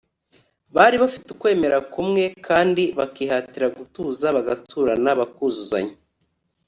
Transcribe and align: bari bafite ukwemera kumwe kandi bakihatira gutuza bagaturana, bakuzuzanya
bari 0.75 0.95
bafite 1.03 1.27
ukwemera 1.31 1.77
kumwe 1.93 2.23
kandi 2.47 2.83
bakihatira 2.97 3.67
gutuza 3.77 4.25
bagaturana, 4.37 5.09
bakuzuzanya 5.19 5.95